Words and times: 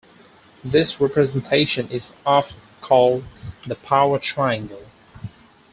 This 0.63 0.99
representation 0.99 1.87
is 1.89 2.15
often 2.25 2.59
called 2.81 3.23
the 3.67 3.75
"power 3.75 4.17
triangle". 4.17 4.87